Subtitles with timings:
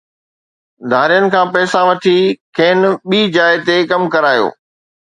[0.91, 2.17] ڌارين کان پئسا وٺي
[2.55, 4.47] کين ٻي جاءِ تي ڪم ڪرايو